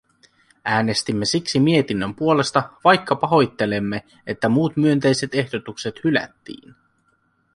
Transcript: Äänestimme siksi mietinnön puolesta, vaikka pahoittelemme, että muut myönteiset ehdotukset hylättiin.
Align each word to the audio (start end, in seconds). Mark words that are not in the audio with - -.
Äänestimme 0.65 1.25
siksi 1.25 1.59
mietinnön 1.59 2.15
puolesta, 2.15 2.69
vaikka 2.83 3.15
pahoittelemme, 3.15 4.03
että 4.27 4.49
muut 4.49 4.77
myönteiset 4.77 5.35
ehdotukset 5.35 6.03
hylättiin. 6.03 6.75